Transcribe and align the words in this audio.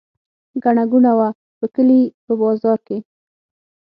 ګڼه 0.63 0.83
ګوڼه 0.91 1.13
وه 1.17 1.29
په 1.57 1.65
کلي 1.73 2.01
په 2.25 2.33
بازار 2.41 2.79
کې. 2.87 2.97